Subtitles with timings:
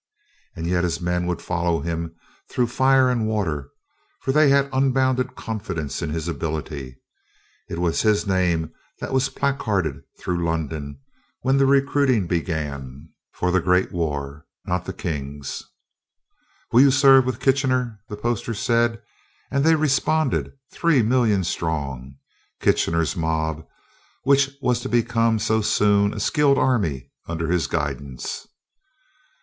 [0.55, 2.15] And yet, his men would follow him
[2.49, 3.69] through fire and water,
[4.21, 6.99] for they had unbounded confidence in his ability.
[7.69, 10.99] It was his name that was placarded through London,
[11.41, 15.61] when the recruiting began for the Great War and not the King's.
[16.71, 19.03] "Will you serve with Kitchener?" the posters said.
[19.51, 22.15] And they responded, three million strong
[22.59, 23.67] "Kitchener's Mob,"
[24.23, 28.47] which was to become so soon a skilled army under his guidance.